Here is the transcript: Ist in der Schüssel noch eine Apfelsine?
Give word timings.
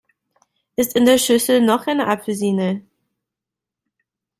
Ist 0.77 0.95
in 0.95 1.05
der 1.05 1.19
Schüssel 1.19 1.61
noch 1.61 1.85
eine 1.85 2.07
Apfelsine? 2.07 2.83